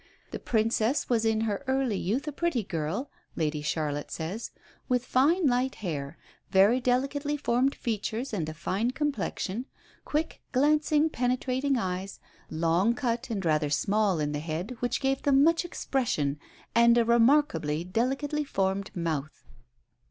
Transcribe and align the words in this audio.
"The 0.31 0.39
Princess 0.39 1.09
was 1.09 1.25
in 1.25 1.41
her 1.41 1.63
early 1.67 1.95
youth 1.95 2.27
a 2.27 2.31
pretty 2.31 2.63
girl," 2.63 3.11
Lady 3.35 3.61
Charlotte 3.61 4.09
says, 4.09 4.49
"with 4.89 5.05
fine 5.05 5.45
light 5.45 5.75
hair 5.75 6.17
very 6.49 6.79
delicately 6.79 7.37
formed 7.37 7.75
features, 7.75 8.33
and 8.33 8.49
a 8.49 8.55
fine 8.55 8.89
complexion 8.89 9.67
quick, 10.03 10.41
glancing, 10.53 11.11
penetrating 11.11 11.77
eyes, 11.77 12.19
long 12.49 12.95
cut 12.95 13.29
and 13.29 13.45
rather 13.45 13.69
small 13.69 14.19
in 14.19 14.31
the 14.31 14.39
head, 14.39 14.75
which 14.79 15.01
gave 15.01 15.21
them 15.21 15.43
much 15.43 15.63
expression; 15.63 16.39
and 16.73 16.97
a 16.97 17.05
remarkably 17.05 17.83
delicately 17.83 18.43
formed 18.43 18.89
mouth." 18.95 19.43